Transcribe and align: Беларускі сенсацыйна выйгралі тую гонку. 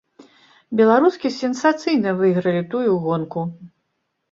Беларускі 0.79 1.31
сенсацыйна 1.41 2.15
выйгралі 2.23 2.65
тую 2.75 2.91
гонку. 3.07 3.47